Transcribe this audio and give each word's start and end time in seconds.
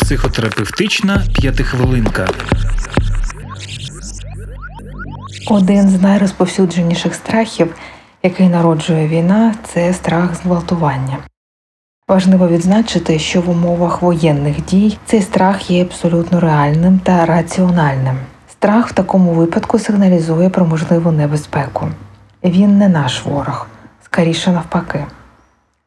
Психотерапевтична 0.00 1.22
п'ятихвилинка. 1.34 2.28
Один 5.50 5.88
з 5.88 6.02
найрозповсюдженіших 6.02 7.14
страхів, 7.14 7.74
який 8.22 8.48
народжує 8.48 9.08
війна, 9.08 9.54
це 9.64 9.92
страх 9.92 10.34
зґвалтування. 10.34 11.18
Важливо 12.08 12.48
відзначити, 12.48 13.18
що 13.18 13.40
в 13.40 13.50
умовах 13.50 14.02
воєнних 14.02 14.64
дій 14.64 14.98
цей 15.06 15.22
страх 15.22 15.70
є 15.70 15.82
абсолютно 15.82 16.40
реальним 16.40 16.98
та 16.98 17.26
раціональним. 17.26 18.16
Страх 18.50 18.88
в 18.88 18.92
такому 18.92 19.32
випадку 19.32 19.78
сигналізує 19.78 20.50
про 20.50 20.66
можливу 20.66 21.12
небезпеку. 21.12 21.88
Він 22.44 22.78
не 22.78 22.88
наш 22.88 23.24
ворог, 23.24 23.66
скоріше 24.04 24.52
навпаки. 24.52 25.04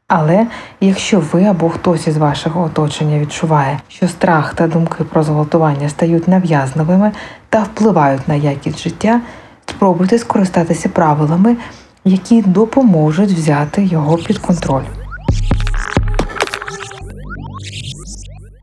Але 0.08 0.48
якщо 0.82 1.20
ви 1.20 1.44
або 1.44 1.70
хтось 1.70 2.08
із 2.08 2.18
вашого 2.18 2.62
оточення 2.62 3.20
відчуває, 3.20 3.80
що 3.88 4.08
страх 4.08 4.54
та 4.54 4.68
думки 4.68 5.04
про 5.04 5.24
зґвалтування 5.24 5.90
стають 5.90 6.28
нав'язливими 6.28 7.12
та 7.50 7.64
впливають 7.64 8.28
на 8.28 8.36
якість 8.36 8.80
життя, 8.80 9.22
спробуйте 9.66 10.20
скористатися 10.20 10.90
правилами, 10.90 11.58
які 12.06 12.42
допоможуть 12.42 13.32
взяти 13.32 13.84
його 13.84 14.18
під 14.18 14.38
контроль. 14.38 14.84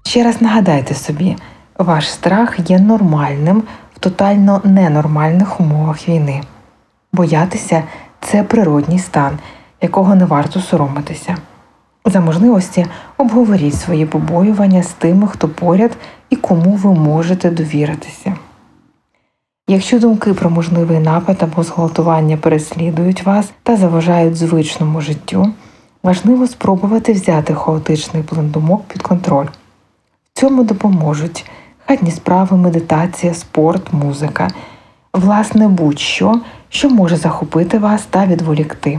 Ще 0.06 0.24
раз 0.24 0.42
нагадайте 0.42 0.94
собі, 0.94 1.36
ваш 1.78 2.10
страх 2.10 2.70
є 2.70 2.78
нормальним 2.78 3.62
в 3.96 3.98
тотально 3.98 4.60
ненормальних 4.64 5.60
умовах 5.60 6.08
війни. 6.08 6.40
Боятися 7.12 7.82
це 8.20 8.42
природній 8.42 8.98
стан, 8.98 9.38
якого 9.80 10.14
не 10.14 10.24
варто 10.24 10.60
соромитися. 10.60 11.36
За 12.06 12.20
можливості 12.20 12.86
обговоріть 13.18 13.74
свої 13.74 14.06
побоювання 14.06 14.82
з 14.82 14.92
тими, 14.92 15.28
хто 15.28 15.48
поряд 15.48 15.90
і 16.30 16.36
кому 16.36 16.70
ви 16.70 16.92
можете 16.92 17.50
довіритися. 17.50 18.34
Якщо 19.68 19.98
думки 19.98 20.34
про 20.34 20.50
можливий 20.50 20.98
напад 20.98 21.36
або 21.40 21.62
зґвалтування 21.62 22.36
переслідують 22.36 23.22
вас 23.22 23.50
та 23.62 23.76
заважають 23.76 24.36
звичному 24.36 25.00
життю, 25.00 25.52
важливо 26.02 26.46
спробувати 26.46 27.12
взяти 27.12 27.54
хаотичний 27.54 28.22
плин 28.22 28.50
думок 28.50 28.82
під 28.88 29.02
контроль. 29.02 29.46
В 30.34 30.40
цьому 30.40 30.64
допоможуть 30.64 31.50
хатні 31.86 32.10
справи, 32.10 32.56
медитація, 32.56 33.34
спорт, 33.34 33.92
музика, 33.92 34.50
власне, 35.14 35.68
будь-що, 35.68 36.40
що 36.68 36.90
може 36.90 37.16
захопити 37.16 37.78
вас 37.78 38.06
та 38.10 38.26
відволікти. 38.26 38.98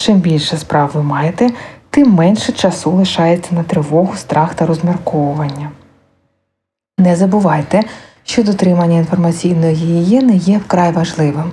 Чим 0.00 0.18
більше 0.18 0.56
справ 0.56 0.90
ви 0.94 1.02
маєте, 1.02 1.50
тим 1.90 2.10
менше 2.10 2.52
часу 2.52 2.90
лишається 2.90 3.54
на 3.54 3.62
тривогу, 3.62 4.16
страх 4.16 4.54
та 4.54 4.66
розмірковування. 4.66 5.70
Не 6.98 7.16
забувайте, 7.16 7.82
що 8.24 8.42
дотримання 8.42 8.96
інформаційної 8.96 9.74
гігієни 9.74 10.36
є 10.36 10.58
вкрай 10.58 10.92
важливим. 10.92 11.52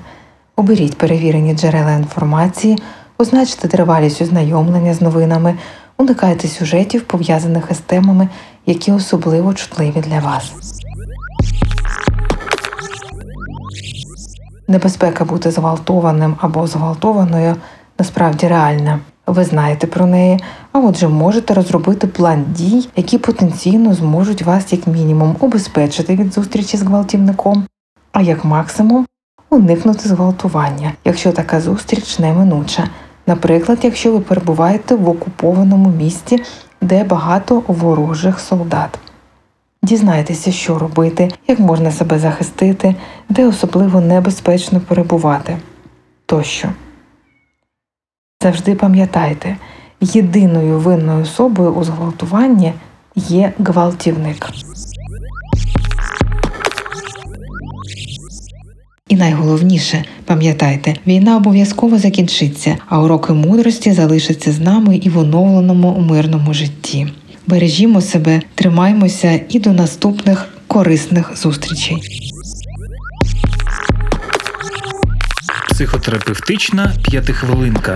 Оберіть 0.55 0.97
перевірені 0.97 1.55
джерела 1.55 1.91
інформації, 1.91 2.77
означте 3.17 3.67
тривалість 3.67 4.21
ознайомлення 4.21 4.93
з 4.93 5.01
новинами, 5.01 5.55
уникайте 5.97 6.47
сюжетів, 6.47 7.01
пов'язаних 7.01 7.67
із 7.71 7.77
темами, 7.77 8.29
які 8.65 8.91
особливо 8.91 9.53
чутливі 9.53 10.03
для 10.07 10.19
вас. 10.19 10.53
Небезпека 14.67 15.25
бути 15.25 15.51
зґвалтованим 15.51 16.35
або 16.41 16.67
зґвалтованою 16.67 17.55
насправді 17.99 18.47
реальна. 18.47 18.99
Ви 19.27 19.43
знаєте 19.43 19.87
про 19.87 20.05
неї, 20.05 20.39
а 20.71 20.79
отже, 20.79 21.07
можете 21.07 21.53
розробити 21.53 22.07
план 22.07 22.45
дій, 22.49 22.89
які 22.95 23.17
потенційно 23.17 23.93
зможуть 23.93 24.41
вас 24.41 24.73
як 24.73 24.87
мінімум 24.87 25.35
обезпечити 25.39 26.15
від 26.15 26.33
зустрічі 26.33 26.77
з 26.77 26.81
гвалтівником, 26.81 27.63
а 28.11 28.21
як 28.21 28.45
максимум 28.45 29.05
уникнути 29.49 30.09
зґвалтування, 30.09 30.91
якщо 31.05 31.31
така 31.31 31.61
зустріч 31.61 32.19
неминуча. 32.19 32.89
Наприклад, 33.27 33.79
якщо 33.81 34.11
ви 34.11 34.19
перебуваєте 34.19 34.95
в 34.95 35.09
окупованому 35.09 35.89
місті, 35.89 36.43
де 36.81 37.03
багато 37.03 37.63
ворожих 37.67 38.39
солдат. 38.39 38.99
Дізнайтеся, 39.83 40.51
що 40.51 40.79
робити, 40.79 41.31
як 41.47 41.59
можна 41.59 41.91
себе 41.91 42.19
захистити, 42.19 42.95
де 43.29 43.45
особливо 43.47 44.01
небезпечно 44.01 44.79
перебувати 44.79 45.57
тощо. 46.25 46.69
Завжди 48.43 48.75
пам'ятайте, 48.75 49.57
єдиною 50.01 50.79
винною 50.79 51.23
особою 51.23 51.71
у 51.71 51.83
зґвалтуванні 51.83 52.73
є 53.15 53.53
гвалтівник. 53.59 54.49
І 59.09 59.15
найголовніше, 59.15 60.03
пам'ятайте, 60.25 60.95
війна 61.07 61.37
обов'язково 61.37 61.97
закінчиться, 61.97 62.77
а 62.87 63.01
уроки 63.01 63.33
мудрості 63.33 63.91
залишаться 63.91 64.51
з 64.51 64.59
нами 64.59 64.97
і 64.97 65.09
в 65.09 65.17
оновленому 65.17 65.99
мирному 65.99 66.53
житті. 66.53 67.07
Бережімо 67.47 68.01
себе, 68.01 68.41
тримаймося 68.55 69.39
і 69.49 69.59
до 69.59 69.73
наступних 69.73 70.47
корисних 70.67 71.37
зустрічей. 71.37 71.97
Психотерапевтична 75.77 76.93
п'ятихвилинка. 77.03 77.95